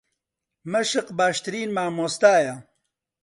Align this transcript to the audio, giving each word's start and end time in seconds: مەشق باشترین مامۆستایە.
مەشق 0.71 1.07
باشترین 1.19 1.69
مامۆستایە. 1.77 2.55